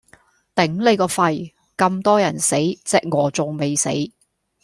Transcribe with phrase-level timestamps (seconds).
[0.55, 3.91] 頂你個肺，咁多人死隻鵝仲未死